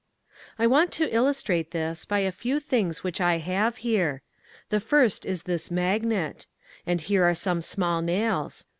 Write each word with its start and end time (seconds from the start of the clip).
I 0.57 0.65
want 0.65 0.91
to 0.93 1.13
illustrate 1.15 1.69
this 1.69 2.05
by 2.05 2.21
a 2.21 2.31
few 2.31 2.59
things 2.59 3.03
which 3.03 3.21
I 3.21 3.37
have 3.37 3.75
here. 3.85 4.23
The 4.69 4.79
first 4.79 5.27
is 5.27 5.43
this 5.43 5.69
magnet. 5.69 6.47
And 6.87 7.01
here 7.01 7.23
are 7.23 7.35
some 7.35 7.61
small 7.61 8.01
nails. 8.01 8.65